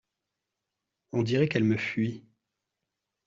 [1.11, 2.25] On dirait qu’elle me fuit.